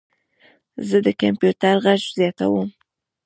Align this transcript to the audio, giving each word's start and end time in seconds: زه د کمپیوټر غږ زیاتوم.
زه 0.87 0.97
د 1.05 1.07
کمپیوټر 1.21 1.75
غږ 1.85 2.01
زیاتوم. 2.17 2.67